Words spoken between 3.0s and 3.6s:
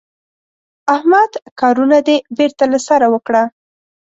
وکړه.